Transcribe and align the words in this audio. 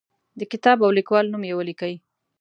د 0.39 0.41
کتاب 0.51 0.77
او 0.85 0.91
لیکوال 0.97 1.25
نوم 1.31 1.43
یې 1.49 1.57
ولیکئ. 1.57 1.93